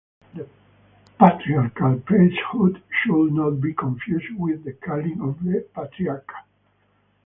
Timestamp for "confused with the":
3.75-4.73